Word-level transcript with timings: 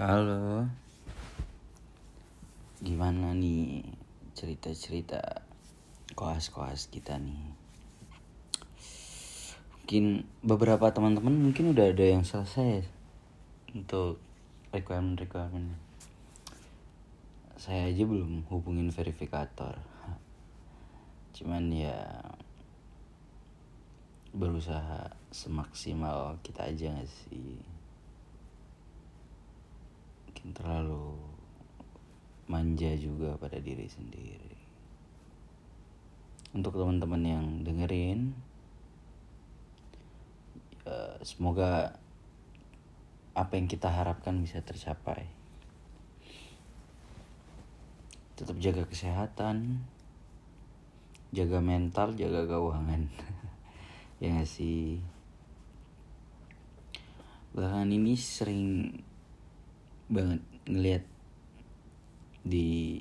Halo. 0.00 0.64
Gimana 2.80 3.36
nih 3.36 3.84
cerita-cerita 4.32 5.44
koas-koas 6.16 6.88
kita 6.88 7.20
nih? 7.20 7.52
Mungkin 9.76 10.24
beberapa 10.40 10.88
teman-teman 10.88 11.36
mungkin 11.36 11.76
udah 11.76 11.92
ada 11.92 12.00
yang 12.00 12.24
selesai 12.24 12.80
untuk 13.76 14.16
requirement-requirement. 14.72 15.76
Saya 17.60 17.92
aja 17.92 18.00
belum 18.00 18.48
hubungin 18.48 18.88
verifikator. 18.88 19.76
Cuman 21.36 21.68
ya 21.76 22.24
berusaha 24.32 25.12
semaksimal 25.28 26.40
kita 26.40 26.72
aja 26.72 26.88
gak 26.88 27.04
sih? 27.04 27.79
Mungkin 30.40 30.56
terlalu 30.56 31.20
manja 32.48 32.96
juga 32.96 33.36
pada 33.36 33.60
diri 33.60 33.84
sendiri. 33.84 34.56
Untuk 36.56 36.80
teman-teman 36.80 37.20
yang 37.28 37.46
dengerin, 37.60 38.32
ya, 40.88 41.20
semoga 41.20 41.92
apa 43.36 43.52
yang 43.52 43.68
kita 43.68 43.92
harapkan 43.92 44.40
bisa 44.40 44.64
tercapai. 44.64 45.28
Tetap 48.40 48.56
jaga 48.64 48.88
kesehatan, 48.88 49.84
jaga 51.36 51.60
mental, 51.60 52.16
jaga 52.16 52.48
keuangan. 52.48 53.12
ya 54.24 54.40
sih? 54.48 55.04
Bahkan 57.52 57.92
ini 57.92 58.16
sering 58.16 58.96
banget 60.10 60.42
ngelihat 60.66 61.04
di 62.42 62.98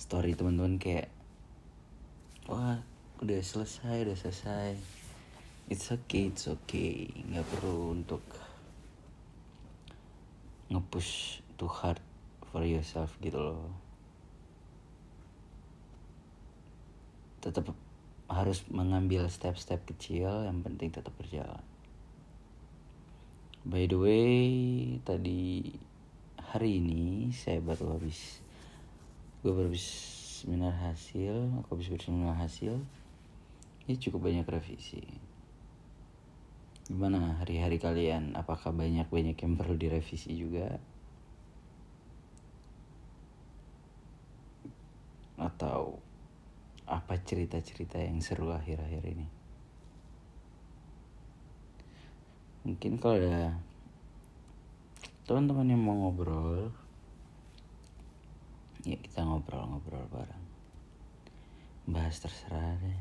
story 0.00 0.32
teman-teman 0.32 0.80
kayak 0.80 1.12
wah 2.48 2.80
udah 3.20 3.40
selesai 3.44 4.08
udah 4.08 4.16
selesai. 4.16 4.72
It's 5.68 5.92
okay 5.92 6.32
it's 6.32 6.48
okay. 6.48 7.12
Nggak 7.28 7.44
perlu 7.52 7.92
untuk 7.92 8.24
ngepush 10.72 11.44
too 11.60 11.68
hard 11.68 12.00
for 12.48 12.64
yourself 12.64 13.12
gitu 13.20 13.36
loh. 13.36 13.68
Tetap 17.44 17.76
harus 18.26 18.64
mengambil 18.72 19.28
step-step 19.28 19.84
kecil 19.84 20.48
yang 20.48 20.64
penting 20.64 20.90
tetap 20.90 21.12
berjalan 21.14 21.75
By 23.66 23.90
the 23.90 23.98
way, 23.98 24.38
tadi 25.02 25.74
hari 26.38 26.78
ini 26.78 27.34
saya 27.34 27.58
baru 27.58 27.98
habis 27.98 28.38
gue 29.42 29.50
baru 29.50 29.66
habis 29.66 29.90
seminar 30.38 30.70
hasil, 30.78 31.50
aku 31.58 31.74
habis 31.74 31.90
berseminar 31.90 32.38
hasil. 32.38 32.78
Ya 33.90 33.94
cukup 33.98 34.30
banyak 34.30 34.46
revisi. 34.46 35.02
Gimana 36.86 37.42
hari-hari 37.42 37.82
kalian? 37.82 38.38
Apakah 38.38 38.70
banyak-banyak 38.70 39.34
yang 39.34 39.58
perlu 39.58 39.74
direvisi 39.74 40.30
juga? 40.38 40.78
Atau 45.42 45.98
apa 46.86 47.18
cerita-cerita 47.18 47.98
yang 47.98 48.22
seru 48.22 48.54
akhir-akhir 48.54 49.02
ini? 49.10 49.35
Mungkin 52.66 52.98
kalau 52.98 53.22
ada 53.22 53.54
teman-teman 55.22 55.70
yang 55.70 55.82
mau 55.86 55.94
ngobrol 55.94 56.74
ya 58.86 58.94
kita 58.98 59.26
ngobrol-ngobrol 59.26 60.06
bareng. 60.14 60.46
Bahas 61.90 62.22
terserah 62.22 62.78
deh. 62.78 63.00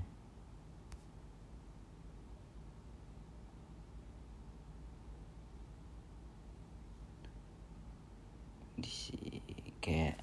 Di 8.81 8.93
kayak 9.81 10.17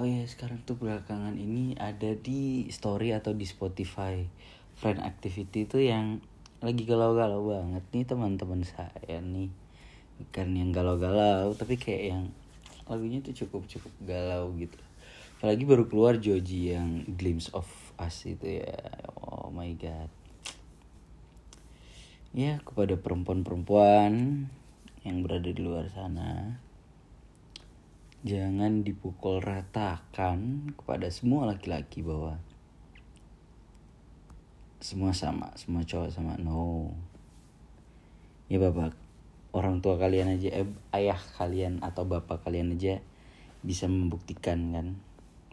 oh 0.00 0.08
ya 0.08 0.24
sekarang 0.24 0.64
tuh 0.64 0.80
belakangan 0.80 1.36
ini 1.36 1.76
ada 1.76 2.16
di 2.16 2.72
story 2.72 3.12
atau 3.12 3.36
di 3.36 3.44
Spotify. 3.44 4.24
Friend 4.80 5.04
activity 5.04 5.68
itu 5.68 5.78
yang 5.84 6.24
lagi 6.64 6.88
galau-galau 6.88 7.52
banget 7.52 7.84
nih 7.92 8.08
teman-teman 8.08 8.64
saya 8.64 9.20
nih. 9.20 9.52
Bukan 10.16 10.48
yang 10.56 10.72
galau-galau 10.72 11.52
tapi 11.52 11.76
kayak 11.76 12.16
yang 12.16 12.24
lagunya 12.88 13.20
tuh 13.20 13.36
cukup 13.36 13.68
cukup 13.68 13.92
galau 14.00 14.48
gitu. 14.56 14.80
Apalagi 15.36 15.68
baru 15.68 15.84
keluar 15.84 16.16
Joji 16.16 16.72
yang 16.72 17.04
Glimpse 17.20 17.52
of 17.52 17.68
Us 18.00 18.24
itu 18.24 18.64
ya. 18.64 18.80
Oh 19.12 19.52
my 19.52 19.76
god. 19.76 20.08
Ya 22.32 22.64
kepada 22.64 22.96
perempuan-perempuan 22.96 24.48
yang 25.04 25.16
berada 25.20 25.52
di 25.52 25.60
luar 25.60 25.92
sana. 25.92 26.64
Jangan 28.24 28.88
dipukul 28.88 29.44
ratakan 29.44 30.72
kepada 30.80 31.12
semua 31.12 31.44
laki-laki 31.44 32.00
bahwa 32.00 32.40
semua 34.84 35.16
sama 35.16 35.48
semua 35.56 35.80
cowok 35.80 36.12
sama 36.12 36.36
no. 36.36 36.92
Ya 38.52 38.60
bapak 38.60 38.92
orang 39.56 39.80
tua 39.80 39.96
kalian 39.96 40.36
aja 40.36 40.60
eh, 40.60 40.68
ayah 40.92 41.16
kalian 41.40 41.80
atau 41.80 42.04
bapak 42.04 42.44
kalian 42.44 42.76
aja 42.76 43.00
bisa 43.64 43.88
membuktikan 43.88 44.76
kan 44.76 45.00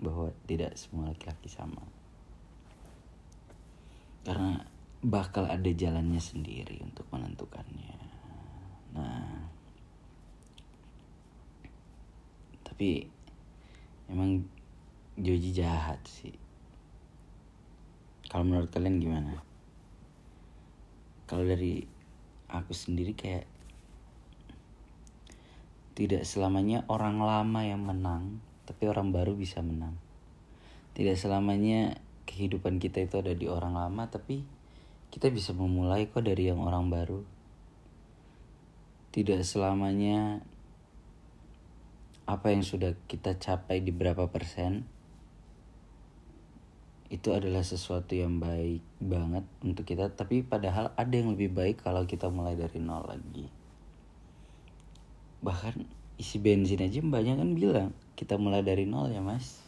bahwa 0.04 0.36
tidak 0.52 0.76
semua 0.76 1.08
laki-laki 1.08 1.48
sama. 1.48 1.80
Karena 4.28 4.68
bakal 5.00 5.48
ada 5.48 5.72
jalannya 5.72 6.20
sendiri 6.20 6.84
untuk 6.84 7.08
menentukannya. 7.16 7.96
Nah 8.92 9.48
tapi 12.68 13.08
emang 14.12 14.44
Joji 15.16 15.56
jahat 15.56 16.04
sih 16.04 16.51
kalau 18.32 18.48
menurut 18.48 18.72
kalian 18.72 19.04
gimana? 19.04 19.44
Kalau 21.28 21.44
dari 21.44 21.84
aku 22.48 22.72
sendiri 22.72 23.12
kayak 23.12 23.44
tidak 26.00 26.24
selamanya 26.24 26.88
orang 26.88 27.20
lama 27.20 27.60
yang 27.68 27.84
menang, 27.84 28.40
tapi 28.64 28.88
orang 28.88 29.12
baru 29.12 29.36
bisa 29.36 29.60
menang. 29.60 30.00
Tidak 30.96 31.20
selamanya 31.20 32.00
kehidupan 32.24 32.80
kita 32.80 33.04
itu 33.04 33.20
ada 33.20 33.36
di 33.36 33.52
orang 33.52 33.76
lama, 33.76 34.08
tapi 34.08 34.48
kita 35.12 35.28
bisa 35.28 35.52
memulai 35.52 36.08
kok 36.08 36.24
dari 36.24 36.48
yang 36.48 36.64
orang 36.64 36.88
baru. 36.88 37.28
Tidak 39.12 39.44
selamanya 39.44 40.40
apa 42.24 42.56
yang 42.56 42.64
sudah 42.64 42.96
kita 43.12 43.36
capai 43.36 43.84
di 43.84 43.92
berapa 43.92 44.32
persen 44.32 44.88
itu 47.12 47.36
adalah 47.36 47.60
sesuatu 47.60 48.16
yang 48.16 48.40
baik 48.40 48.80
banget 49.04 49.44
untuk 49.60 49.84
kita 49.84 50.08
tapi 50.16 50.48
padahal 50.48 50.96
ada 50.96 51.12
yang 51.12 51.36
lebih 51.36 51.52
baik 51.52 51.84
kalau 51.84 52.08
kita 52.08 52.32
mulai 52.32 52.56
dari 52.56 52.80
nol 52.80 53.04
lagi. 53.04 53.52
Bahkan 55.44 55.76
isi 56.16 56.40
bensin 56.40 56.80
aja 56.80 57.04
banyak 57.04 57.36
kan 57.36 57.52
bilang 57.52 57.92
kita 58.16 58.40
mulai 58.40 58.64
dari 58.64 58.88
nol 58.88 59.12
ya 59.12 59.20
mas. 59.20 59.60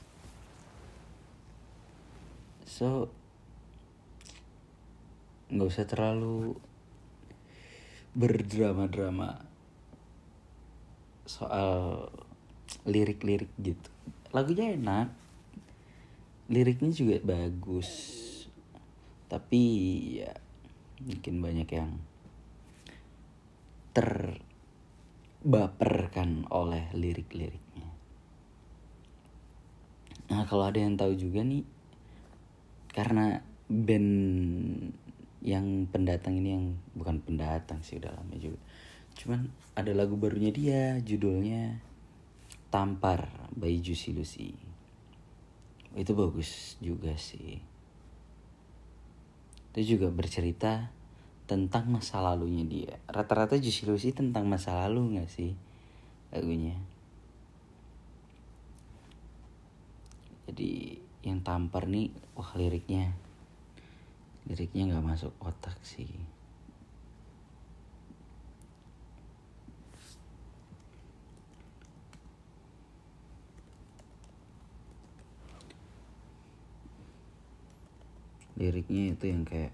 So 2.64 3.12
nggak 5.52 5.68
usah 5.68 5.84
terlalu 5.84 6.56
berdrama-drama 8.16 9.44
soal 11.28 12.08
lirik-lirik 12.88 13.52
gitu. 13.60 13.92
Lagunya 14.32 14.80
enak 14.80 15.23
liriknya 16.52 16.92
juga 16.92 17.20
bagus. 17.24 17.90
Tapi 19.32 19.62
ya 20.20 20.34
mungkin 21.04 21.42
banyak 21.44 21.70
yang 21.72 21.92
terbaperkan 25.44 26.50
oleh 26.50 26.90
lirik-liriknya. 26.98 27.90
Nah 30.34 30.44
kalau 30.50 30.66
ada 30.66 30.80
yang 30.82 30.98
tahu 30.98 31.14
juga 31.14 31.46
nih 31.46 31.64
karena 32.94 33.42
band 33.70 34.10
yang 35.44 35.86
pendatang 35.92 36.40
ini 36.40 36.50
yang 36.56 36.78
bukan 36.96 37.20
pendatang 37.20 37.84
sih 37.84 38.00
udah 38.00 38.16
lama 38.16 38.36
juga. 38.40 38.58
Cuman 39.14 39.46
ada 39.78 39.92
lagu 39.94 40.18
barunya 40.18 40.50
dia 40.50 40.98
judulnya 41.02 41.78
Tampar 42.74 43.30
by 43.54 43.78
Juicy 43.78 44.18
Lucy 44.18 44.73
itu 45.94 46.12
bagus 46.18 46.76
juga 46.82 47.14
sih. 47.18 47.62
Itu 49.74 49.98
juga 49.98 50.10
bercerita 50.10 50.90
tentang 51.46 51.90
masa 51.90 52.22
lalunya 52.22 52.66
dia. 52.66 52.98
Rata-rata 53.06 53.58
Juicy 53.58 53.86
Lucy 53.86 54.10
tentang 54.14 54.50
masa 54.50 54.74
lalu 54.86 55.18
nggak 55.18 55.30
sih 55.30 55.54
lagunya? 56.34 56.78
Jadi 60.50 60.98
yang 61.24 61.40
tampar 61.40 61.88
nih 61.88 62.12
wah 62.36 62.52
liriknya 62.60 63.16
liriknya 64.44 64.92
nggak 64.92 65.08
masuk 65.08 65.34
otak 65.40 65.80
sih 65.80 66.10
liriknya 78.54 79.18
itu 79.18 79.26
yang 79.30 79.44
kayak 79.46 79.74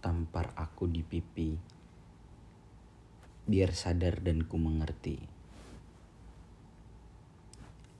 tampar 0.00 0.54
aku 0.56 0.86
di 0.86 1.02
pipi. 1.02 1.58
Biar 3.46 3.70
sadar 3.74 4.22
dan 4.22 4.46
ku 4.46 4.58
mengerti. 4.58 5.18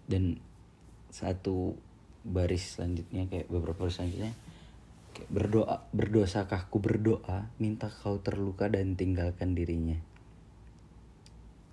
Dan 0.07 0.39
satu 1.11 1.75
baris 2.27 2.79
selanjutnya 2.79 3.27
kayak 3.31 3.47
beberapa 3.51 3.87
baris 3.87 3.99
selanjutnya 3.99 4.33
kayak 5.15 5.31
berdoa 5.33 5.77
berdosakah 5.95 6.69
ku 6.69 6.83
berdoa 6.83 7.49
minta 7.57 7.89
kau 7.89 8.19
terluka 8.23 8.67
dan 8.71 8.99
tinggalkan 8.99 9.55
dirinya. 9.55 9.99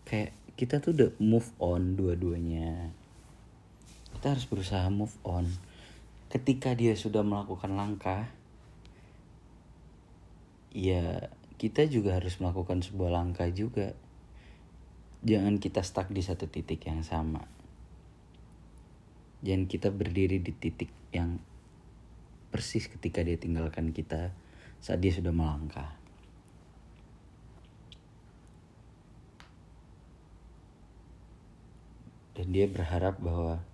Kayak 0.05 0.33
kita 0.53 0.77
tuh 0.81 0.93
udah 0.93 1.11
move 1.17 1.49
on 1.57 1.97
dua-duanya. 1.97 2.93
Kita 4.13 4.37
harus 4.37 4.45
berusaha 4.45 4.85
move 4.93 5.17
on 5.25 5.49
ketika 6.33 6.73
dia 6.73 6.97
sudah 6.97 7.21
melakukan 7.21 7.77
langkah 7.77 8.25
ya 10.73 11.29
kita 11.61 11.85
juga 11.85 12.17
harus 12.17 12.41
melakukan 12.41 12.81
sebuah 12.81 13.13
langkah 13.13 13.45
juga 13.53 13.93
jangan 15.21 15.61
kita 15.61 15.85
stuck 15.85 16.09
di 16.09 16.25
satu 16.25 16.49
titik 16.49 16.89
yang 16.89 17.05
sama 17.05 17.45
jangan 19.45 19.69
kita 19.69 19.93
berdiri 19.93 20.41
di 20.41 20.49
titik 20.57 20.89
yang 21.13 21.37
persis 22.53 22.85
ketika 22.85 23.25
dia 23.25 23.33
tinggalkan 23.33 23.89
kita 23.89 24.29
saat 24.77 25.01
dia 25.01 25.09
sudah 25.09 25.33
melangkah. 25.33 25.89
Dan 32.37 32.53
dia 32.53 32.69
berharap 32.69 33.17
bahwa 33.17 33.65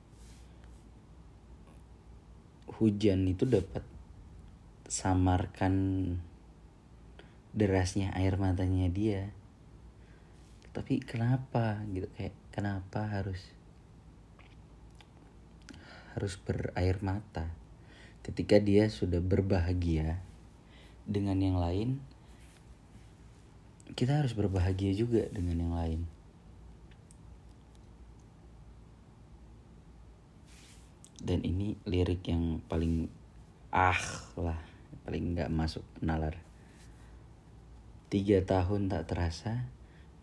hujan 2.79 3.27
itu 3.27 3.43
dapat 3.43 3.83
samarkan 4.87 5.73
derasnya 7.51 8.15
air 8.15 8.39
matanya 8.39 8.87
dia. 8.87 9.35
Tapi 10.71 11.03
kenapa 11.03 11.83
gitu? 11.91 12.07
Kayak 12.15 12.35
kenapa 12.55 13.05
harus 13.05 13.43
harus 16.15 16.33
berair 16.39 16.97
mata? 17.03 17.51
Ketika 18.23 18.57
dia 18.63 18.87
sudah 18.87 19.19
berbahagia 19.19 20.23
dengan 21.09 21.41
yang 21.41 21.57
lain 21.57 21.99
kita 23.97 24.21
harus 24.21 24.37
berbahagia 24.37 24.93
juga 24.93 25.25
dengan 25.33 25.57
yang 25.57 25.73
lain 25.73 26.01
dan 31.19 31.43
ini 31.43 31.75
lirik 31.83 32.23
yang 32.31 32.63
paling 32.71 33.11
ah 33.69 33.99
lah 34.39 34.59
paling 35.03 35.35
nggak 35.35 35.51
masuk 35.51 35.83
nalar. 35.99 36.39
Tiga 38.09 38.41
tahun 38.41 38.89
tak 38.89 39.05
terasa 39.09 39.69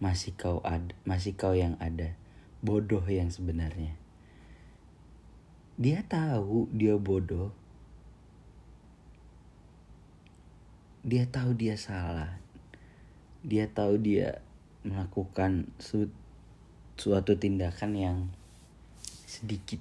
masih 0.03 0.35
kau 0.35 0.61
ada 0.67 0.93
masih 1.07 1.39
kau 1.39 1.55
yang 1.55 1.79
ada 1.79 2.17
bodoh 2.65 3.05
yang 3.07 3.31
sebenarnya. 3.31 3.95
Dia 5.77 6.03
tahu 6.03 6.73
dia 6.73 6.97
bodoh. 6.97 7.53
Dia 11.07 11.29
tahu 11.29 11.55
dia 11.55 11.79
salah. 11.79 12.43
Dia 13.47 13.71
tahu 13.71 14.01
dia 14.03 14.43
melakukan 14.83 15.71
su 15.79 16.11
suatu 16.97 17.37
tindakan 17.37 17.93
yang 17.95 18.19
sedikit 19.29 19.79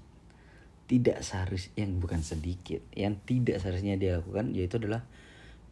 tidak 0.86 1.26
seharus 1.26 1.74
yang 1.74 1.98
bukan 1.98 2.22
sedikit 2.22 2.78
yang 2.94 3.18
tidak 3.26 3.58
seharusnya 3.58 3.98
dia 3.98 4.22
lakukan 4.22 4.54
yaitu 4.54 4.78
adalah 4.78 5.02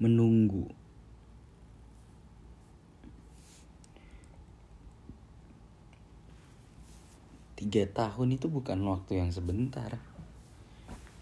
menunggu. 0.02 0.70
Tiga 7.54 7.88
tahun 7.88 8.36
itu 8.36 8.50
bukan 8.50 8.82
waktu 8.90 9.24
yang 9.24 9.30
sebentar. 9.32 10.02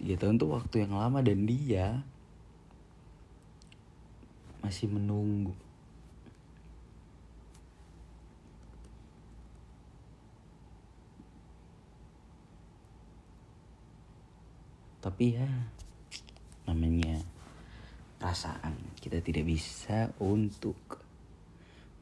Tiga 0.02 0.16
tahun 0.18 0.42
itu 0.42 0.48
waktu 0.50 0.76
yang 0.88 0.98
lama 0.98 1.22
dan 1.22 1.46
dia 1.46 2.02
masih 4.64 4.90
menunggu 4.90 5.54
tapi 15.02 15.34
ya 15.34 15.50
namanya 16.70 17.18
perasaan. 18.22 18.78
Kita 19.02 19.18
tidak 19.18 19.50
bisa 19.50 20.14
untuk 20.22 20.78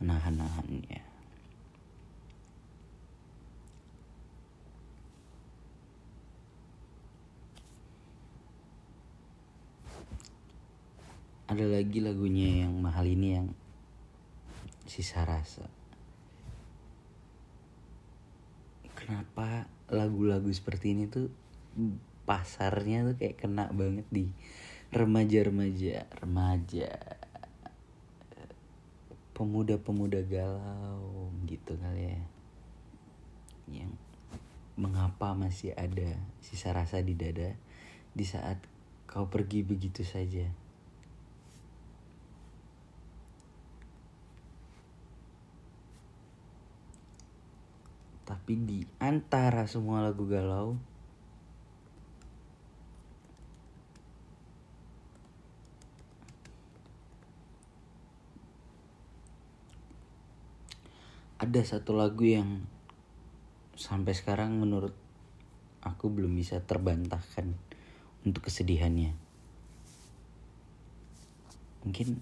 menahan-nahannya. 0.04 1.08
Ada 11.50 11.66
lagi 11.66 11.98
lagunya 12.04 12.68
yang 12.68 12.78
mahal 12.78 13.10
ini 13.10 13.28
yang 13.34 13.48
sisa 14.86 15.26
rasa. 15.26 15.66
Kenapa 18.94 19.66
lagu-lagu 19.90 20.52
seperti 20.54 20.94
ini 20.94 21.10
tuh 21.10 21.32
pasarnya 22.30 23.10
tuh 23.10 23.18
kayak 23.18 23.42
kena 23.42 23.74
banget 23.74 24.06
di 24.14 24.30
remaja-remaja 24.94 26.06
remaja 26.22 26.94
pemuda-pemuda 29.40 30.20
galau 30.28 31.32
gitu 31.48 31.80
kali 31.80 32.12
ya. 32.12 32.22
Yang 33.72 33.96
mengapa 34.76 35.32
masih 35.32 35.72
ada 35.80 36.20
sisa 36.44 36.76
rasa 36.76 37.00
di 37.00 37.16
dada 37.16 37.56
di 38.12 38.26
saat 38.28 38.60
kau 39.08 39.32
pergi 39.32 39.64
begitu 39.64 40.04
saja? 40.04 40.44
Tapi 48.28 48.54
di 48.60 48.84
antara 49.00 49.66
semua 49.72 50.04
lagu 50.04 50.28
galau 50.28 50.76
ada 61.50 61.66
satu 61.66 61.98
lagu 61.98 62.30
yang 62.30 62.62
sampai 63.74 64.14
sekarang 64.14 64.62
menurut 64.62 64.94
aku 65.82 66.06
belum 66.14 66.38
bisa 66.38 66.62
terbantahkan 66.62 67.58
untuk 68.22 68.46
kesedihannya. 68.46 69.18
Mungkin 71.82 72.22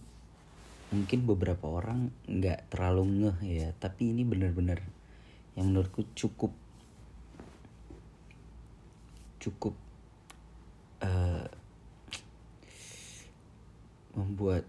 mungkin 0.96 1.20
beberapa 1.28 1.68
orang 1.68 2.16
nggak 2.24 2.72
terlalu 2.72 3.04
ngeh 3.28 3.40
ya, 3.44 3.70
tapi 3.76 4.16
ini 4.16 4.24
benar-benar 4.24 4.80
yang 5.60 5.76
menurutku 5.76 6.08
cukup 6.16 6.56
cukup 9.44 9.76
uh, 11.04 11.52
membuat 14.16 14.64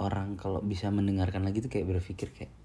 orang 0.00 0.40
kalau 0.40 0.64
bisa 0.64 0.88
mendengarkan 0.88 1.44
lagi 1.44 1.60
tuh 1.60 1.68
kayak 1.68 1.92
berpikir 1.92 2.32
kayak 2.32 2.63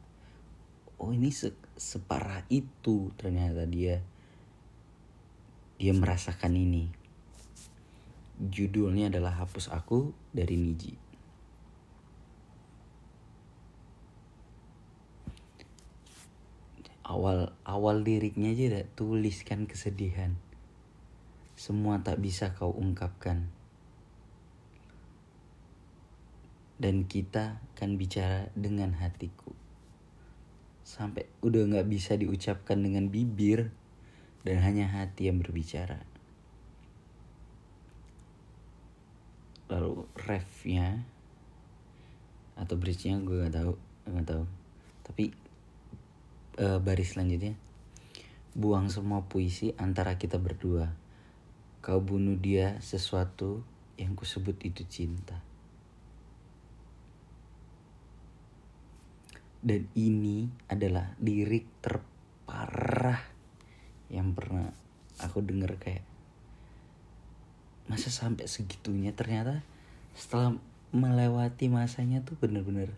oh 0.99 1.15
ini 1.15 1.31
se 1.31 1.55
separah 1.79 2.43
itu 2.51 3.15
ternyata 3.15 3.63
dia. 3.63 4.03
Dia 5.79 5.95
merasakan 5.95 6.59
ini. 6.59 6.91
Judulnya 8.39 9.07
adalah 9.07 9.39
hapus 9.39 9.71
aku 9.71 10.11
dari 10.35 10.59
Niji. 10.59 10.95
Awal 17.09 17.55
awal 17.65 18.05
liriknya 18.05 18.53
aja 18.53 18.63
udah 18.69 18.85
tuliskan 18.93 19.65
kesedihan. 19.65 20.35
Semua 21.55 22.03
tak 22.03 22.19
bisa 22.19 22.53
kau 22.53 22.75
ungkapkan. 22.75 23.49
Dan 26.79 27.07
kita 27.07 27.59
akan 27.75 27.99
bicara 27.99 28.47
dengan 28.55 28.95
hatiku 28.95 29.58
sampai 30.89 31.29
udah 31.45 31.69
nggak 31.69 31.85
bisa 31.85 32.17
diucapkan 32.17 32.81
dengan 32.81 33.13
bibir 33.13 33.69
dan 34.41 34.57
hanya 34.65 34.89
hati 34.89 35.29
yang 35.29 35.37
berbicara. 35.37 36.01
Lalu 39.69 40.09
refnya 40.17 41.05
atau 42.57 42.73
bridge-nya 42.73 43.21
gue 43.21 43.45
gak 43.45 43.53
tahu 43.53 43.73
gak 44.09 44.25
tahu. 44.25 44.43
Tapi 45.05 45.29
uh, 46.57 46.81
baris 46.81 47.13
selanjutnya. 47.13 47.53
Buang 48.57 48.89
semua 48.89 49.29
puisi 49.29 49.77
antara 49.77 50.17
kita 50.17 50.41
berdua. 50.41 50.89
Kau 51.85 52.01
bunuh 52.01 52.33
dia 52.33 52.81
sesuatu 52.81 53.61
yang 54.01 54.17
kusebut 54.17 54.57
itu 54.65 54.81
cinta 54.89 55.48
dan 59.59 59.87
ini 59.95 60.47
adalah 60.71 61.15
lirik 61.19 61.67
terparah 61.83 63.19
yang 64.07 64.31
pernah 64.33 64.71
aku 65.19 65.43
denger 65.43 65.75
kayak 65.77 66.05
masa 67.91 68.13
sampai 68.13 68.45
segitunya 68.45 69.11
ternyata 69.11 69.65
setelah 70.13 70.55
melewati 70.89 71.69
masanya 71.69 72.23
tuh 72.25 72.37
bener-bener 72.39 72.93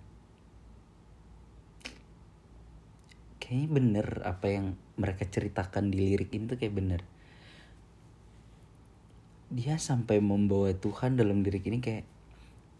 kayaknya 3.51 3.67
bener 3.67 4.07
apa 4.23 4.47
yang 4.47 4.79
mereka 4.95 5.27
ceritakan 5.27 5.91
di 5.91 5.99
lirik 5.99 6.31
ini 6.31 6.47
tuh 6.47 6.55
kayak 6.55 6.71
bener. 6.71 7.01
Dia 9.51 9.75
sampai 9.75 10.23
membawa 10.23 10.71
Tuhan 10.71 11.19
dalam 11.19 11.43
lirik 11.43 11.67
ini 11.67 11.83
kayak 11.83 12.07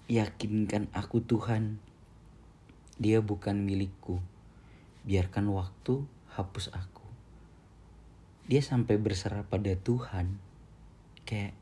yakinkan 0.07 0.87
aku 0.95 1.19
Tuhan 1.27 1.83
dia 3.01 3.17
bukan 3.25 3.65
milikku. 3.65 4.21
Biarkan 5.01 5.49
waktu 5.49 6.05
hapus 6.37 6.69
aku. 6.69 7.09
Dia 8.45 8.61
sampai 8.61 9.01
berserah 9.01 9.41
pada 9.41 9.73
Tuhan. 9.73 10.37
Kayak 11.25 11.57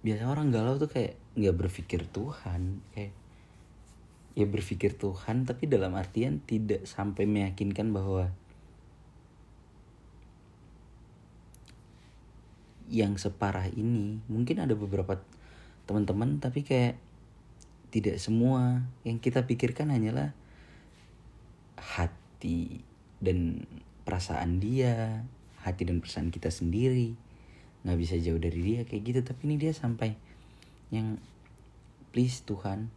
biasa 0.00 0.28
orang 0.28 0.48
galau 0.48 0.80
tuh 0.80 0.88
kayak 0.88 1.16
nggak 1.36 1.56
berpikir 1.60 2.08
Tuhan 2.08 2.80
kayak 2.96 3.12
ya 4.32 4.46
berpikir 4.48 4.96
Tuhan 4.96 5.44
tapi 5.44 5.68
dalam 5.68 5.92
artian 5.92 6.40
tidak 6.40 6.88
sampai 6.88 7.28
meyakinkan 7.28 7.92
bahwa 7.92 8.32
yang 12.88 13.20
separah 13.20 13.68
ini 13.76 14.24
mungkin 14.26 14.64
ada 14.64 14.72
beberapa 14.72 15.20
teman-teman 15.84 16.40
tapi 16.40 16.64
kayak 16.64 16.96
tidak 17.90 18.16
semua. 18.22 18.86
Yang 19.02 19.30
kita 19.30 19.44
pikirkan 19.44 19.90
hanyalah 19.90 20.32
hati 21.76 22.86
dan 23.20 23.68
perasaan 24.06 24.62
dia 24.62 25.26
hati 25.60 25.84
dan 25.84 26.00
perasaan 26.00 26.32
kita 26.32 26.48
sendiri. 26.48 27.12
Nggak 27.84 27.98
bisa 27.98 28.14
jauh 28.22 28.40
dari 28.40 28.60
dia 28.62 28.80
kayak 28.86 29.02
gitu. 29.02 29.20
Tapi 29.26 29.40
ini 29.50 29.56
dia 29.60 29.74
sampai 29.74 30.16
yang 30.94 31.20
please 32.14 32.40
Tuhan 32.46 32.88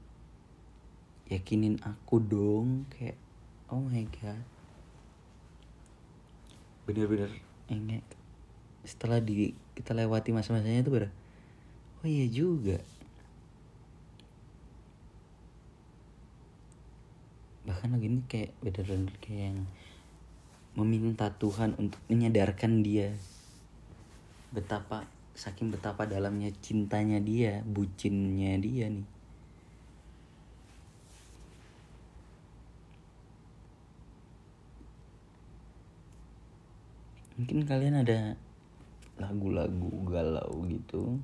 yakinin 1.28 1.82
aku 1.84 2.22
dong. 2.24 2.88
Kayak 2.94 3.20
oh 3.68 3.84
my 3.84 4.06
god. 4.22 4.46
Bener-bener. 6.88 7.34
Enggak 7.68 8.06
setelah 8.84 9.24
di 9.24 9.56
kita 9.74 9.96
lewati 9.96 10.36
masa-masanya 10.36 10.84
itu 10.84 10.92
ber 10.92 11.08
oh 12.04 12.08
iya 12.08 12.28
juga 12.28 12.84
bahkan 17.64 17.96
lagi 17.96 18.12
ini 18.12 18.22
kayak 18.28 18.52
bener-bener 18.60 19.16
kayak 19.24 19.56
yang 19.56 19.60
meminta 20.76 21.32
Tuhan 21.40 21.80
untuk 21.80 22.02
menyadarkan 22.12 22.84
dia 22.84 23.16
betapa 24.52 25.08
saking 25.34 25.74
betapa 25.74 26.06
dalamnya 26.06 26.52
cintanya 26.62 27.18
dia 27.18 27.66
bucinnya 27.66 28.60
dia 28.62 28.86
nih. 28.92 29.08
Mungkin 37.34 37.66
kalian 37.66 38.06
ada 38.06 38.38
lagu-lagu 39.18 39.90
galau 40.06 40.70
gitu? 40.70 41.18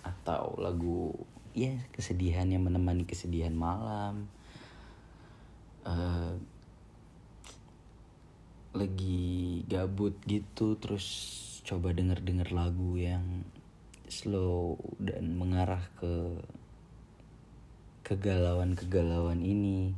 Atau 0.00 0.56
lagu 0.56 1.12
ya 1.56 1.72
kesedihan 1.96 2.44
yang 2.52 2.68
menemani 2.68 3.08
kesedihan 3.08 3.56
malam. 3.56 4.28
Uh, 5.86 6.36
lagi 8.76 9.64
gabut 9.64 10.12
gitu 10.28 10.76
terus 10.76 11.06
coba 11.64 11.96
denger-denger 11.96 12.52
lagu 12.52 13.00
yang 13.00 13.48
slow 14.06 14.76
dan 15.00 15.32
mengarah 15.32 15.80
ke 15.96 16.44
kegalauan-kegalauan 18.04 19.40
ini 19.40 19.96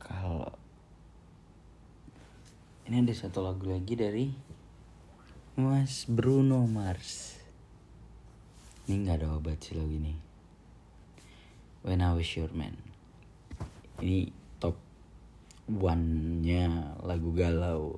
kalau 0.00 0.50
ini 2.90 3.06
ada 3.06 3.14
satu 3.14 3.38
lagu 3.46 3.70
lagi 3.70 3.94
dari 3.94 4.34
Mas 5.54 6.10
Bruno 6.10 6.66
Mars. 6.66 7.38
Ini 8.90 9.06
gak 9.06 9.22
ada 9.22 9.38
obat 9.38 9.62
sih 9.62 9.78
lagu 9.78 9.94
ini. 9.94 10.18
When 11.86 12.02
I 12.02 12.10
Was 12.18 12.34
Your 12.34 12.50
Man. 12.50 12.74
Ini 14.02 14.34
top 14.58 14.74
one-nya 15.70 16.98
lagu 17.06 17.30
galau. 17.30 17.94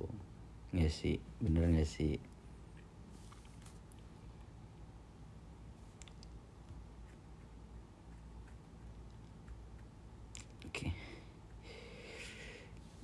Gak 0.69 0.93
sih? 0.93 1.17
Bener 1.41 1.73
gak 1.73 1.89
sih? 1.89 2.21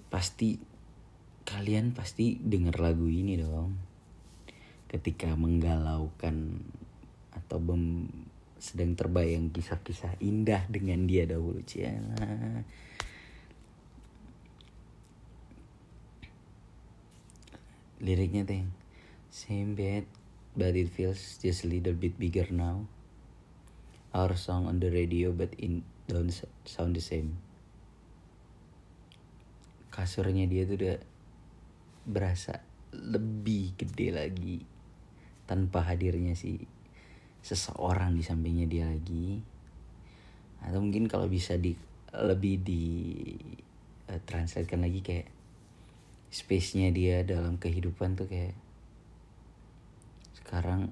Pasti 0.10 0.69
Kalian 1.60 1.92
pasti 1.92 2.40
denger 2.40 2.80
lagu 2.80 3.12
ini 3.12 3.36
dong 3.36 3.76
ketika 4.88 5.36
menggalaukan 5.36 6.56
atau 7.36 7.60
bem, 7.60 8.08
sedang 8.56 8.96
terbayang 8.96 9.52
kisah-kisah 9.52 10.24
indah 10.24 10.64
dengan 10.72 11.04
dia 11.04 11.28
dahulu 11.28 11.60
Ciana. 11.68 12.64
Liriknya 18.00 18.48
teh 18.48 18.64
Same 19.28 19.76
bed 19.76 20.08
but 20.56 20.80
it 20.80 20.88
feels 20.88 21.44
just 21.44 21.68
a 21.68 21.68
little 21.68 21.92
bit 21.92 22.16
bigger 22.16 22.48
now. 22.56 22.88
Our 24.16 24.40
song 24.40 24.72
on 24.72 24.80
the 24.80 24.96
radio 24.96 25.36
but 25.36 25.52
in 25.60 25.84
don't 26.08 26.32
sound 26.64 26.96
the 26.96 27.04
same. 27.04 27.36
Kasurnya 29.92 30.48
dia 30.48 30.64
tuh 30.64 30.80
udah 30.80 31.09
berasa 32.10 32.66
lebih 32.90 33.78
gede 33.78 34.10
lagi 34.10 34.58
tanpa 35.46 35.86
hadirnya 35.86 36.34
si 36.34 36.58
seseorang 37.46 38.18
di 38.18 38.24
sampingnya 38.26 38.66
dia 38.66 38.86
lagi. 38.90 39.40
Atau 40.66 40.82
mungkin 40.82 41.06
kalau 41.06 41.30
bisa 41.30 41.56
di 41.56 41.78
lebih 42.10 42.66
di 42.66 42.86
uh, 44.10 44.20
translatekan 44.26 44.82
lagi 44.82 45.00
kayak 45.06 45.28
space-nya 46.34 46.90
dia 46.90 47.22
dalam 47.22 47.62
kehidupan 47.62 48.18
tuh 48.18 48.26
kayak 48.26 48.58
sekarang 50.42 50.90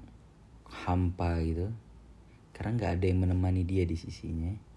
hampa 0.86 1.42
gitu. 1.42 1.68
Karena 2.54 2.78
nggak 2.78 2.92
ada 2.98 3.04
yang 3.06 3.20
menemani 3.26 3.62
dia 3.66 3.82
di 3.82 3.94
sisinya 3.94 4.67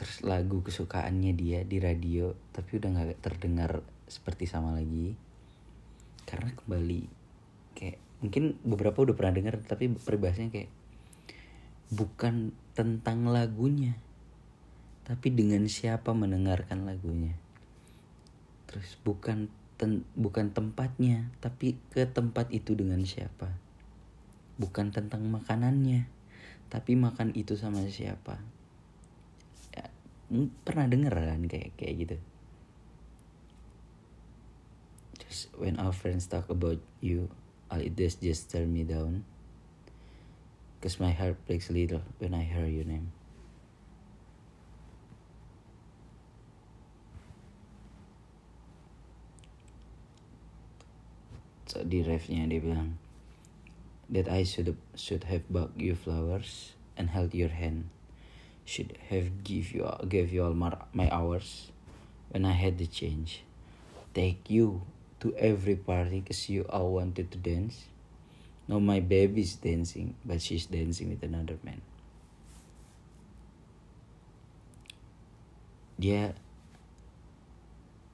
terus 0.00 0.24
lagu 0.24 0.64
kesukaannya 0.64 1.36
dia 1.36 1.60
di 1.60 1.76
radio 1.76 2.32
tapi 2.56 2.80
udah 2.80 2.88
nggak 2.88 3.20
terdengar 3.20 3.84
seperti 4.08 4.48
sama 4.48 4.72
lagi. 4.72 5.12
Karena 6.24 6.56
kembali 6.56 7.00
kayak 7.76 8.00
mungkin 8.24 8.56
beberapa 8.64 9.04
udah 9.04 9.12
pernah 9.12 9.36
dengar 9.36 9.60
tapi 9.60 9.92
peribahasanya 9.92 10.56
kayak 10.56 10.72
bukan 11.92 12.56
tentang 12.72 13.28
lagunya 13.28 13.92
tapi 15.04 15.36
dengan 15.36 15.68
siapa 15.68 16.16
mendengarkan 16.16 16.88
lagunya. 16.88 17.36
Terus 18.72 18.96
bukan 19.04 19.52
ten, 19.76 20.08
bukan 20.16 20.56
tempatnya 20.56 21.28
tapi 21.44 21.76
ke 21.92 22.08
tempat 22.08 22.48
itu 22.56 22.72
dengan 22.72 23.04
siapa. 23.04 23.52
Bukan 24.56 24.96
tentang 24.96 25.28
makanannya 25.28 26.08
tapi 26.72 26.96
makan 26.96 27.36
itu 27.36 27.52
sama 27.60 27.84
siapa 27.84 28.40
pernah 30.62 30.86
denger 30.86 31.10
kan 31.10 31.42
kayak 31.50 31.74
kayak 31.74 31.94
gitu? 32.06 32.16
Just 35.26 35.50
when 35.58 35.78
our 35.82 35.90
friends 35.90 36.30
talk 36.30 36.46
about 36.46 36.78
you 37.02 37.30
all 37.70 37.82
it 37.82 37.98
does 37.98 38.14
just 38.18 38.50
tear 38.50 38.66
me 38.66 38.86
down. 38.86 39.26
Cause 40.80 40.98
my 40.98 41.12
heart 41.12 41.36
breaks 41.44 41.68
a 41.68 41.74
little 41.76 42.02
when 42.18 42.32
I 42.32 42.46
hear 42.46 42.64
your 42.64 42.86
name. 42.86 43.12
So 51.70 51.86
di 51.86 52.02
refnya 52.02 52.50
dia 52.50 52.58
bilang 52.58 52.98
that 54.10 54.26
I 54.26 54.42
should 54.42 54.74
should 54.98 55.30
have 55.30 55.46
bought 55.46 55.70
you 55.78 55.94
flowers 55.94 56.74
and 56.98 57.14
held 57.14 57.30
your 57.30 57.54
hand 57.54 57.94
should 58.64 58.96
have 59.10 59.42
give 59.42 59.72
you 59.72 59.88
gave 60.08 60.32
you 60.32 60.44
all 60.44 60.54
my, 60.54 60.76
my 60.92 61.08
hours. 61.10 61.70
When 62.30 62.46
I 62.46 62.54
had 62.54 62.78
the 62.78 62.86
change 62.86 63.42
take 64.14 64.50
you 64.50 64.82
to 65.20 65.34
every 65.36 65.76
party 65.76 66.22
cause 66.22 66.48
you 66.48 66.66
all 66.70 66.94
wanted 66.98 67.30
to 67.30 67.38
dance. 67.38 67.86
No 68.66 68.78
my 68.78 69.00
baby's 69.02 69.58
dancing 69.58 70.14
but 70.24 70.42
she's 70.42 70.66
dancing 70.66 71.10
with 71.10 71.22
another 71.22 71.58
man. 71.62 71.82
Dia 75.98 76.32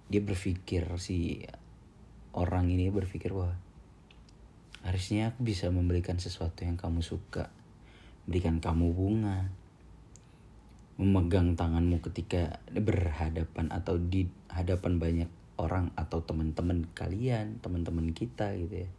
dia 0.07 0.23
berpikir 0.23 0.87
si 1.03 1.45
orang 2.37 2.71
ini 2.71 2.93
berpikir 2.93 3.35
bahwa 3.35 3.59
harusnya 4.87 5.35
aku 5.35 5.43
bisa 5.43 5.67
memberikan 5.67 6.15
sesuatu 6.23 6.63
yang 6.63 6.79
kamu 6.79 7.03
suka, 7.03 7.51
berikan 8.23 8.63
kamu 8.63 8.95
bunga, 8.95 9.51
memegang 10.97 11.57
tanganmu 11.57 12.01
ketika 12.01 12.61
berhadapan 12.73 13.69
atau 13.69 14.01
di 14.01 14.29
hadapan 14.49 14.97
banyak 14.97 15.31
orang 15.61 15.93
atau 15.97 16.25
teman-teman 16.25 16.89
kalian, 16.97 17.61
teman-teman 17.61 18.13
kita 18.17 18.57
gitu 18.57 18.85
ya. 18.85 18.91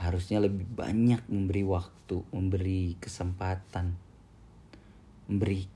Harusnya 0.00 0.40
lebih 0.40 0.64
banyak 0.64 1.20
memberi 1.28 1.64
waktu, 1.64 2.24
memberi 2.32 2.96
kesempatan, 3.00 3.96
memberi 5.28 5.68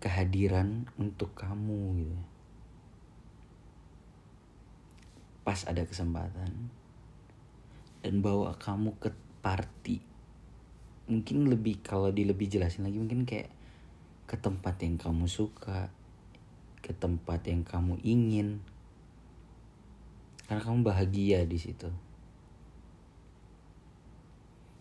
kehadiran 0.00 0.88
untuk 0.96 1.36
kamu 1.36 1.80
gitu. 2.00 2.16
Ya. 2.16 2.32
pas 5.42 5.66
ada 5.66 5.82
kesempatan 5.82 6.70
dan 8.02 8.14
bawa 8.22 8.54
kamu 8.62 8.94
ke 9.02 9.10
party 9.42 9.98
mungkin 11.10 11.50
lebih 11.50 11.82
kalau 11.82 12.10
di 12.14 12.22
lebih 12.26 12.46
jelasin 12.46 12.86
lagi 12.86 12.98
mungkin 12.98 13.26
kayak 13.26 13.50
ke 14.26 14.38
tempat 14.38 14.78
yang 14.80 14.96
kamu 14.96 15.26
suka 15.26 15.90
ke 16.82 16.90
tempat 16.90 17.46
yang 17.46 17.62
kamu 17.62 17.96
ingin. 18.02 18.58
Karena 20.50 20.60
kamu 20.60 20.82
bahagia 20.82 21.46
di 21.46 21.56
situ. 21.56 21.88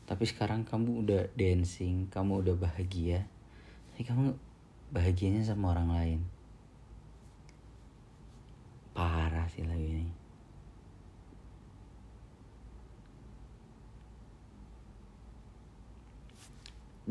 Tapi 0.10 0.24
sekarang 0.28 0.68
kamu 0.68 1.08
udah 1.08 1.22
dancing 1.40 2.12
kamu 2.12 2.44
udah 2.44 2.56
bahagia 2.60 3.24
tapi 3.94 4.04
kamu 4.04 4.36
bahagianya 4.92 5.46
sama 5.46 5.72
orang 5.72 5.88
lain. 5.88 6.20
Parah 8.92 9.48
sih 9.48 9.63
lagi 9.63 9.88
ini 9.88 10.21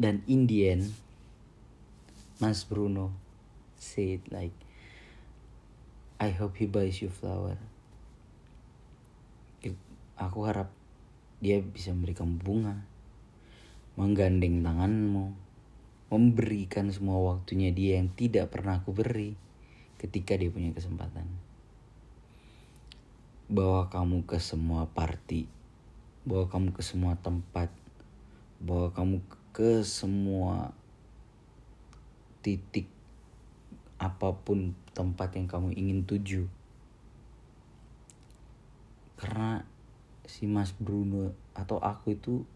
dan 0.00 0.24
in 0.24 0.48
the 0.48 0.72
end 0.72 0.96
Mas 2.40 2.64
Bruno 2.64 3.12
said 3.76 4.24
like 4.32 4.56
I 6.16 6.32
hope 6.32 6.56
he 6.56 6.68
buys 6.68 7.00
you 7.00 7.12
flower. 7.12 7.56
Aku 10.20 10.44
harap 10.44 10.68
dia 11.40 11.60
bisa 11.64 11.96
memberikan 11.96 12.36
bunga 12.36 12.84
menggandeng 13.96 14.60
tanganmu 14.60 15.32
memberikan 16.12 16.92
semua 16.92 17.36
waktunya 17.36 17.72
dia 17.72 17.96
yang 17.96 18.12
tidak 18.12 18.52
pernah 18.52 18.84
aku 18.84 18.92
beri 18.92 19.32
ketika 19.96 20.36
dia 20.36 20.52
punya 20.52 20.76
kesempatan. 20.76 21.24
Bawa 23.48 23.88
kamu 23.88 24.28
ke 24.28 24.36
semua 24.36 24.88
party 24.92 25.48
bawa 26.20 26.52
kamu 26.52 26.76
ke 26.76 26.84
semua 26.84 27.16
tempat 27.16 27.72
bawa 28.60 28.92
kamu 28.92 29.24
ke 29.24 29.39
semua 29.82 30.70
titik 32.40 32.88
apa 34.00 34.32
pun 34.32 34.72
tempat 34.96 35.36
yang 35.36 35.44
kamu 35.50 35.76
ingin 35.76 36.06
tuju. 36.08 36.48
Karena 39.20 39.60
si 40.24 40.48
Mas 40.48 40.72
Bruno 40.72 41.36
atau 41.52 41.76
aku 41.76 42.16
itu 42.16 42.46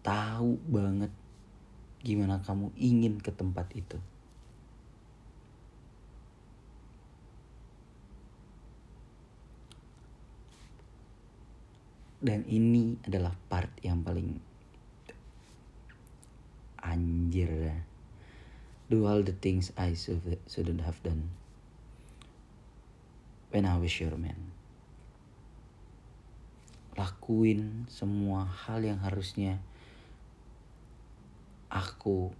tahu 0.00 0.56
banget 0.70 1.12
gimana 2.00 2.40
kamu 2.40 2.72
ingin 2.78 3.20
ke 3.20 3.34
tempat 3.34 3.68
itu. 3.76 3.98
Dan 12.16 12.48
ini 12.48 12.96
adalah 13.04 13.36
part 13.52 13.70
yang 13.84 14.00
paling 14.00 14.40
anjir. 16.86 17.82
Do 18.86 19.02
all 19.10 19.26
the 19.26 19.34
things 19.34 19.74
I 19.74 19.98
shouldn't 19.98 20.86
have 20.86 21.02
done. 21.02 21.34
When 23.50 23.66
I 23.66 23.74
was 23.82 23.90
your 23.98 24.14
man. 24.14 24.54
Lakuin 26.94 27.90
semua 27.90 28.46
hal 28.46 28.86
yang 28.86 29.02
harusnya 29.02 29.58
aku 31.66 32.30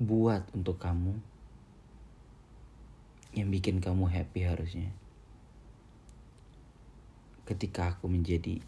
buat 0.00 0.42
untuk 0.56 0.80
kamu 0.80 1.14
yang 3.36 3.52
bikin 3.52 3.78
kamu 3.78 4.10
happy 4.10 4.42
harusnya. 4.42 4.90
Ketika 7.44 7.92
aku 7.94 8.08
menjadi 8.08 8.58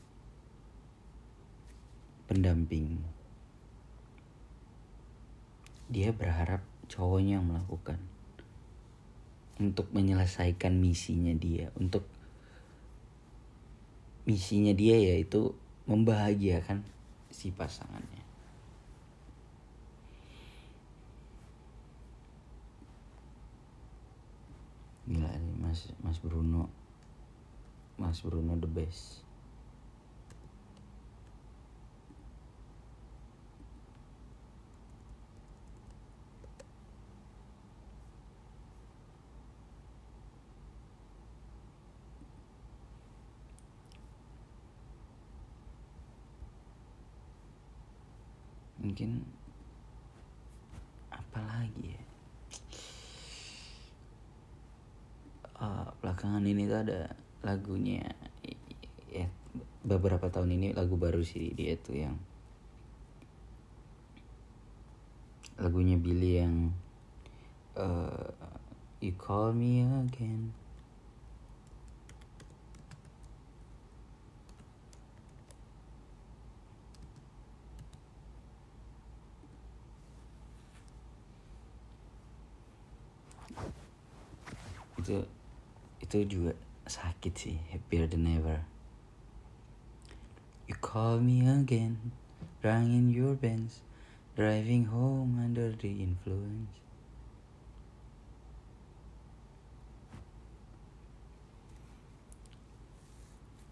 pendampingmu 2.29 3.17
dia 5.87 6.11
berharap 6.11 6.63
cowoknya 6.91 7.39
yang 7.39 7.47
melakukan 7.47 7.99
untuk 9.57 9.89
menyelesaikan 9.91 10.77
misinya 10.77 11.33
dia 11.33 11.73
untuk 11.79 12.05
misinya 14.27 14.75
dia 14.75 14.99
yaitu 14.99 15.55
membahagiakan 15.87 16.83
si 17.31 17.55
pasangannya. 17.55 18.27
Gila 25.07 25.31
nih 25.31 25.55
mas 25.63 25.87
mas 26.03 26.19
Bruno. 26.19 26.67
Mas 27.97 28.21
Bruno 28.21 28.59
the 28.59 28.69
best 28.69 29.26
mungkin 48.97 49.29
apa 51.13 51.37
lagi 51.45 51.93
ya? 51.93 52.03
Uh, 55.61 55.85
belakangan 56.01 56.41
ini 56.41 56.65
tuh 56.65 56.81
ada 56.81 57.13
lagunya 57.45 58.09
ya 59.13 59.29
beberapa 59.85 60.33
tahun 60.33 60.57
ini 60.57 60.73
lagu 60.73 60.97
baru 60.97 61.21
sih 61.21 61.53
dia 61.53 61.77
tuh 61.77 62.09
yang 62.09 62.17
lagunya 65.61 66.01
Billy 66.01 66.41
yang 66.41 66.73
uh, 67.77 68.33
You 69.05 69.13
Call 69.21 69.53
Me 69.53 69.85
Again 70.09 70.57
itu 85.07 85.23
itu 86.03 86.19
juga 86.27 86.53
sakit 86.91 87.33
sih 87.39 87.55
happier 87.71 88.11
than 88.11 88.27
ever 88.27 88.59
call 90.83 91.19
me 91.19 91.47
again, 91.47 92.11
in 92.91 93.11
your 93.11 93.35
Benz, 93.35 93.81
driving 94.35 94.87
home 94.87 95.39
under 95.39 95.71
the 95.71 96.03
influence. 96.03 96.75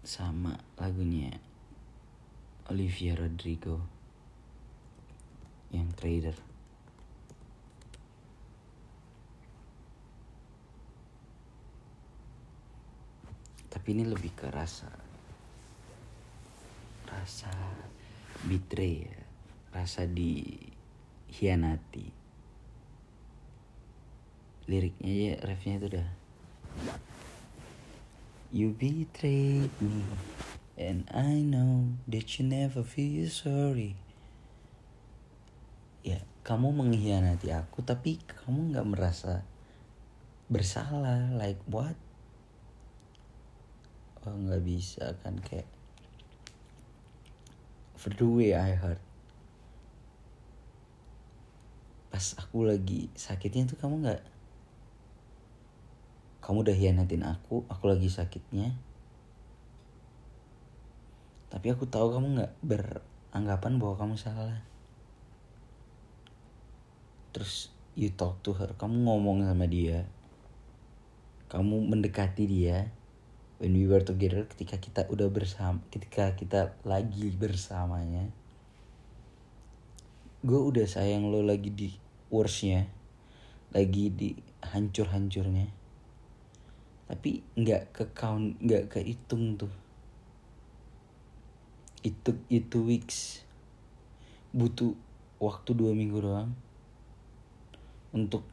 Sama 0.07 0.55
lagunya 0.79 1.35
Olivia 2.71 3.19
Rodrigo 3.19 3.83
yang 5.75 5.91
trader. 5.99 6.54
Tapi 13.85 14.01
ini 14.01 14.09
lebih 14.09 14.33
ke 14.33 14.49
rasa 14.49 14.89
rasa 17.05 17.53
betray 18.49 19.05
ya, 19.05 19.17
rasa 19.77 20.09
dihianati. 20.09 22.09
Liriknya 24.65 25.13
ya, 25.13 25.33
refnya 25.45 25.77
itu 25.77 25.87
udah 25.93 26.09
You 28.49 28.73
betrayed 28.73 29.69
me 29.77 30.01
And 30.81 31.05
I 31.13 31.45
know 31.45 31.93
that 32.09 32.41
you 32.41 32.49
never 32.49 32.81
feel 32.81 33.29
sorry 33.29 33.93
Ya, 36.01 36.25
kamu 36.41 36.73
mengkhianati 36.73 37.53
aku 37.53 37.85
tapi 37.85 38.17
kamu 38.25 38.73
gak 38.73 38.89
merasa 38.89 39.45
bersalah 40.49 41.29
Like 41.37 41.61
what? 41.69 41.93
Oh 44.25 44.33
gak 44.49 44.65
bisa 44.65 45.13
kan? 45.21 45.37
Kayak 45.37 45.69
For 47.93 48.09
the 48.13 48.25
way 48.25 48.53
I 48.53 48.73
heard. 48.73 49.01
Pas 52.09 52.25
aku 52.37 52.65
lagi 52.65 53.09
sakitnya 53.17 53.65
tuh 53.65 53.77
kamu 53.81 54.05
gak 54.05 54.21
kamu 56.45 56.61
udah 56.61 56.77
hianatin 56.77 57.25
aku 57.25 57.65
aku 57.65 57.89
lagi 57.89 58.05
sakitnya. 58.05 58.77
Tapi 61.49 61.73
aku 61.73 61.89
tahu 61.89 62.13
kamu 62.13 62.37
nggak 62.37 62.53
beranggapan 62.61 63.81
bahwa 63.81 63.95
kamu 63.97 64.15
salah. 64.21 64.61
Terus 67.33 67.73
you 67.97 68.13
talk 68.13 68.37
to 68.45 68.53
her 68.53 68.77
kamu 68.77 69.09
ngomong 69.09 69.41
sama 69.41 69.65
dia. 69.65 70.05
Kamu 71.49 71.89
mendekati 71.89 72.45
dia 72.45 72.93
when 73.59 73.75
we 73.75 73.87
were 73.87 74.03
together 74.03 74.43
ketika 74.49 74.75
kita 74.81 75.01
udah 75.07 75.31
bersama 75.31 75.79
ketika 75.91 76.35
kita 76.35 76.75
lagi 76.83 77.31
bersamanya 77.31 78.27
gue 80.45 80.59
udah 80.61 80.85
sayang 80.85 81.31
lo 81.31 81.41
lagi 81.41 81.73
di 81.73 81.89
worstnya 82.29 82.85
lagi 83.75 84.07
di 84.07 84.31
hancur-hancurnya. 84.63 85.67
Tapi 87.11 87.43
nggak 87.59 87.83
ke 87.91 88.05
count 88.15 88.55
nggak 88.63 88.87
kehitung 88.87 89.59
tuh. 89.59 89.73
Itu 91.99 92.39
itu 92.47 92.77
weeks. 92.87 93.43
Butuh 94.55 94.95
waktu 95.43 95.75
dua 95.75 95.91
minggu 95.91 96.23
doang 96.23 96.55
untuk 98.15 98.47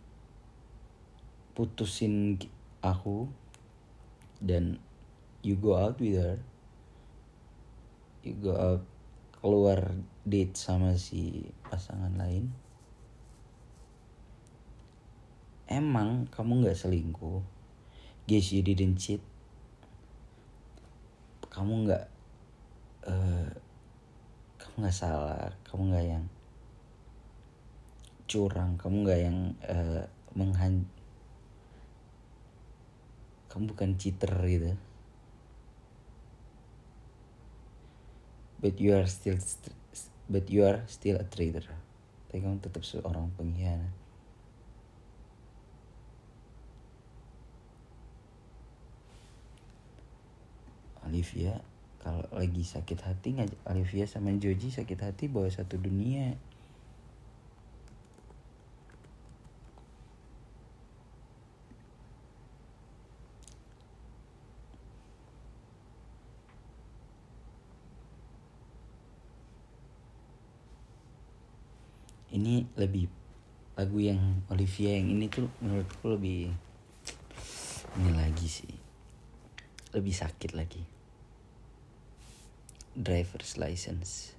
putusin 1.54 2.42
aku 2.82 3.30
dan 4.42 4.82
you 5.42 5.58
go 5.58 5.74
out 5.74 5.98
with 5.98 6.14
her 6.14 6.38
you 8.22 8.34
go 8.38 8.54
out 8.54 8.82
keluar 9.42 9.90
date 10.22 10.54
sama 10.54 10.94
si 10.94 11.50
pasangan 11.66 12.14
lain 12.14 12.54
emang 15.66 16.30
kamu 16.30 16.62
nggak 16.62 16.78
selingkuh 16.78 17.42
guess 18.30 18.54
you 18.54 18.62
didn't 18.62 19.02
cheat 19.02 19.18
kamu 21.50 21.90
nggak 21.90 22.06
uh, 23.10 23.50
kamu 24.62 24.74
nggak 24.86 24.94
salah 24.94 25.50
kamu 25.66 25.82
nggak 25.90 26.06
yang 26.06 26.24
curang 28.30 28.78
kamu 28.78 28.96
nggak 29.02 29.20
yang 29.26 29.38
uh, 29.66 30.06
menghan 30.38 30.86
kamu 33.50 33.74
bukan 33.74 33.90
cheater 33.98 34.32
gitu 34.46 34.72
but 38.62 38.78
you 38.78 38.94
are 38.94 39.10
still 39.10 39.36
but 40.30 40.46
you 40.46 40.62
are 40.62 40.80
still 40.86 41.18
a 41.18 41.26
traitor. 41.26 41.66
Tapi 42.30 42.40
kamu 42.40 42.62
tetap 42.62 42.86
seorang 42.86 43.28
pengkhianat. 43.34 43.92
Olivia 51.02 51.60
kalau 52.00 52.24
lagi 52.32 52.64
sakit 52.64 53.04
hati 53.04 53.36
ngajak 53.36 53.60
Olivia 53.68 54.08
sama 54.08 54.32
Joji 54.32 54.72
sakit 54.72 54.96
hati 55.02 55.28
bawa 55.28 55.50
satu 55.52 55.76
dunia 55.76 56.40
ini 72.42 72.66
lebih 72.74 73.06
lagu 73.78 74.02
yang 74.02 74.42
Olivia 74.50 74.98
yang 74.98 75.14
ini 75.14 75.30
tuh 75.30 75.46
menurutku 75.62 76.10
lebih 76.10 76.50
ini 78.02 78.10
lagi 78.18 78.48
sih. 78.50 78.74
Lebih 79.94 80.10
sakit 80.10 80.50
lagi. 80.58 80.82
Driver's 82.98 83.54
license. 83.62 84.34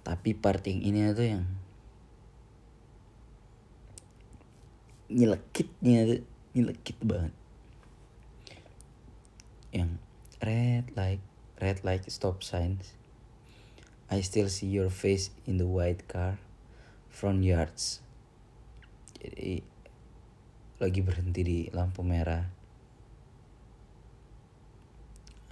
Tapi 0.00 0.32
part 0.32 0.64
yang 0.64 0.80
ini 0.80 1.12
tuh 1.12 1.28
yang 1.28 1.44
nyelekitnya 5.12 6.24
nyelekit 6.56 6.96
banget. 7.04 7.36
Yang 9.76 10.00
red 10.40 10.88
light 10.96 11.22
red 11.60 11.84
light 11.84 12.08
stop 12.08 12.40
signs. 12.40 12.96
I 14.08 14.24
still 14.24 14.48
see 14.48 14.72
your 14.72 14.88
face 14.88 15.28
in 15.44 15.60
the 15.60 15.68
white 15.68 16.08
car 16.08 16.40
front 17.12 17.44
yards 17.44 18.00
jadi 19.20 19.60
lagi 20.80 21.00
berhenti 21.04 21.40
di 21.44 21.58
lampu 21.70 22.00
merah 22.02 22.48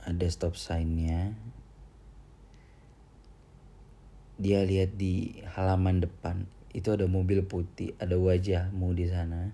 ada 0.08 0.26
stop 0.32 0.56
signnya 0.56 1.36
dia 4.40 4.64
lihat 4.64 4.96
di 4.96 5.44
halaman 5.52 6.00
depan 6.00 6.48
itu 6.70 6.94
ada 6.94 7.06
mobil 7.10 7.42
putih, 7.42 7.98
ada 7.98 8.14
wajahmu 8.14 8.94
di 8.94 9.10
sana. 9.10 9.50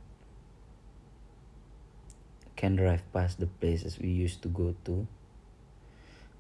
Can 2.57 2.77
drive 2.77 3.05
past 3.13 3.41
the 3.41 3.49
places 3.49 3.97
we 4.01 4.13
used 4.13 4.45
to 4.45 4.49
go 4.53 4.77
to. 4.85 5.09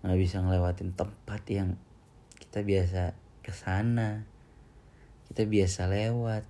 Nggak 0.04 0.18
bisa 0.20 0.36
ngelewatin 0.44 0.92
tempat 0.92 1.42
yang 1.48 1.80
kita 2.36 2.60
biasa 2.60 3.16
ke 3.40 3.52
sana. 3.56 4.28
Kita 5.30 5.42
biasa 5.44 5.90
lewat. 5.90 6.44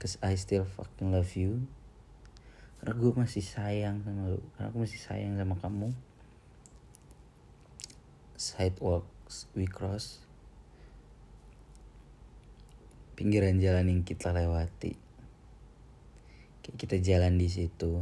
Cause 0.00 0.16
I 0.24 0.36
still 0.40 0.64
fucking 0.64 1.12
love 1.12 1.36
you. 1.36 1.68
Karena 2.80 2.96
gue 2.96 3.12
masih 3.12 3.44
sayang 3.44 4.00
sama 4.00 4.32
lu. 4.32 4.40
Karena 4.56 4.72
aku 4.72 4.78
masih 4.84 5.00
sayang 5.00 5.36
sama 5.36 5.56
kamu. 5.60 5.92
Sidewalks 8.40 9.52
we 9.52 9.68
cross 9.68 10.24
pinggiran 13.20 13.60
jalan 13.60 13.84
yang 13.84 14.00
kita 14.00 14.32
lewati. 14.32 14.96
Kayak 16.64 16.76
kita 16.80 16.96
jalan 17.04 17.36
di 17.36 17.52
situ, 17.52 18.00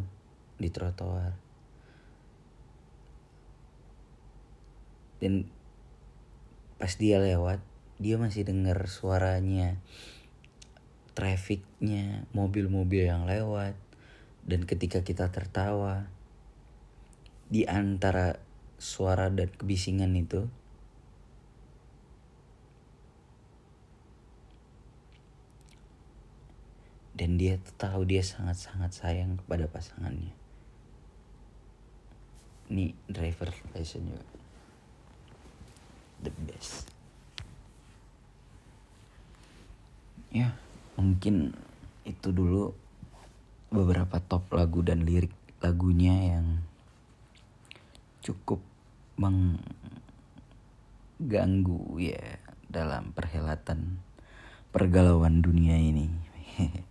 di 0.63 0.71
trotoar. 0.71 1.35
Dan 5.19 5.51
pas 6.79 6.95
dia 6.95 7.19
lewat, 7.19 7.59
dia 7.99 8.15
masih 8.15 8.47
dengar 8.47 8.87
suaranya, 8.87 9.79
trafficnya, 11.19 12.27
mobil-mobil 12.31 13.11
yang 13.11 13.27
lewat. 13.27 13.75
Dan 14.49 14.65
ketika 14.65 15.03
kita 15.03 15.29
tertawa, 15.35 16.09
di 17.51 17.67
antara 17.67 18.39
suara 18.79 19.29
dan 19.29 19.51
kebisingan 19.51 20.15
itu, 20.15 20.47
dan 27.19 27.35
dia 27.35 27.59
tahu 27.77 28.07
dia 28.07 28.23
sangat-sangat 28.23 28.95
sayang 28.95 29.43
kepada 29.43 29.67
pasangannya. 29.67 30.33
Ini 32.71 32.95
driver 33.11 33.51
license 33.75 34.07
juga. 34.07 34.39
the 36.23 36.31
best 36.47 36.98
ya 40.29 40.53
mungkin 40.99 41.57
itu 42.05 42.29
dulu 42.33 42.73
beberapa 43.69 44.17
top 44.21 44.49
lagu 44.57 44.81
dan 44.81 45.05
lirik 45.05 45.33
lagunya 45.61 46.37
yang 46.37 46.65
cukup 48.25 48.61
mengganggu 51.19 51.83
ya 52.01 52.41
dalam 52.69 53.13
perhelatan 53.17 54.01
pergalauan 54.69 55.41
dunia 55.41 55.77
ini. 55.81 56.13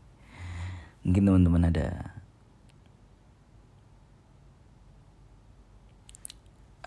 Mungkin 1.06 1.24
teman-teman 1.24 1.70
ada 1.70 1.88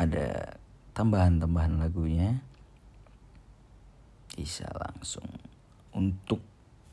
ada 0.01 0.59
tambahan-tambahan 0.97 1.77
lagunya 1.81 2.41
bisa 4.33 4.65
langsung 4.73 5.29
untuk 5.97 6.43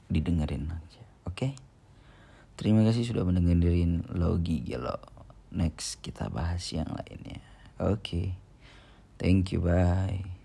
didengerin 0.07 0.71
aja 0.71 1.03
oke 1.27 1.35
okay? 1.35 1.51
terima 2.55 2.85
kasih 2.87 3.03
sudah 3.03 3.27
mendengarin 3.27 4.05
logi 4.13 4.63
gelo 4.63 4.97
next 5.51 5.99
kita 6.03 6.31
bahas 6.31 6.63
yang 6.71 6.89
lainnya 6.89 7.43
oke 7.77 8.01
okay. 8.01 8.25
thank 9.19 9.51
you 9.53 9.59
bye 9.61 10.36